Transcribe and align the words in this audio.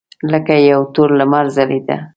لکه 0.31 0.55
یو 0.71 0.81
تور 0.93 1.09
لمر 1.19 1.45
ځلېده. 1.55 1.97